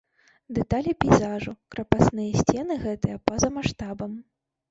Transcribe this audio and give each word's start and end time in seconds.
Дэталі 0.57 0.93
пейзажу, 1.03 1.51
крапасныя 1.75 2.39
сцены 2.43 2.79
гэтыя 2.85 3.21
па-за 3.31 3.53
маштабам. 3.59 4.11